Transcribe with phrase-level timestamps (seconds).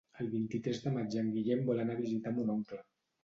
[0.23, 2.81] El vint-i-tres de maig en Guillem vol anar a visitar mon oncle.